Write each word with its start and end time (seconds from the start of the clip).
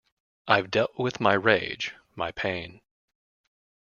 I've 0.47 0.71
dealt 0.71 0.97
with 0.97 1.19
my 1.19 1.33
rage, 1.33 1.93
my 2.15 2.31
pain... 2.31 2.81